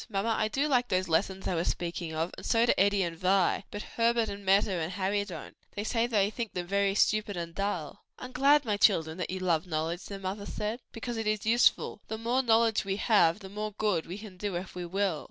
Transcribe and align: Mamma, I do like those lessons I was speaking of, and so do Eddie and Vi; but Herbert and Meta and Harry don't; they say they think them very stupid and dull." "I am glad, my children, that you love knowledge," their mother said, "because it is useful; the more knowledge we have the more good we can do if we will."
Mamma, 0.09 0.29
I 0.29 0.47
do 0.47 0.67
like 0.67 0.87
those 0.87 1.07
lessons 1.07 1.47
I 1.47 1.53
was 1.53 1.67
speaking 1.67 2.11
of, 2.11 2.31
and 2.35 2.43
so 2.43 2.65
do 2.65 2.73
Eddie 2.75 3.03
and 3.03 3.15
Vi; 3.15 3.65
but 3.69 3.83
Herbert 3.83 4.29
and 4.29 4.43
Meta 4.43 4.71
and 4.71 4.93
Harry 4.93 5.23
don't; 5.23 5.55
they 5.75 5.83
say 5.83 6.07
they 6.07 6.31
think 6.31 6.55
them 6.55 6.65
very 6.65 6.95
stupid 6.95 7.37
and 7.37 7.53
dull." 7.53 8.03
"I 8.17 8.25
am 8.25 8.31
glad, 8.31 8.65
my 8.65 8.77
children, 8.77 9.19
that 9.19 9.29
you 9.29 9.41
love 9.41 9.67
knowledge," 9.67 10.05
their 10.07 10.17
mother 10.17 10.47
said, 10.47 10.79
"because 10.91 11.17
it 11.17 11.27
is 11.27 11.45
useful; 11.45 12.01
the 12.07 12.17
more 12.17 12.41
knowledge 12.41 12.83
we 12.83 12.95
have 12.95 13.41
the 13.41 13.47
more 13.49 13.73
good 13.77 14.07
we 14.07 14.17
can 14.17 14.37
do 14.37 14.55
if 14.55 14.73
we 14.73 14.87
will." 14.87 15.19